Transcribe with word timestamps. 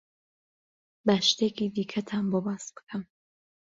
با 1.05 1.15
شتێکی 1.27 1.67
دیکەتان 1.75 2.25
بۆ 2.31 2.39
باس 2.45 2.65
بکەم. 2.75 3.03